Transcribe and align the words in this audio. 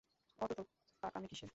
অত 0.39 0.51
তোর 0.51 0.65
পাকামি 1.03 1.27
কিসের? 1.27 1.49